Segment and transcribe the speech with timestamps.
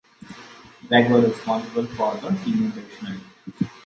[0.87, 3.19] Gregg was responsible for The Senior Dictionary.